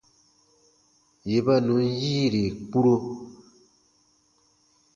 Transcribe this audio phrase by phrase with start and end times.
[1.29, 2.95] Yè ba nùn yiire kpuro.